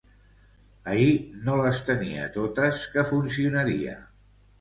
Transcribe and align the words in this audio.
Ahir 0.93 1.11
no 1.49 1.57
les 1.59 1.81
tenia 1.89 2.23
totes 2.37 2.81
que 2.95 3.05
funcionaria. 3.11 3.95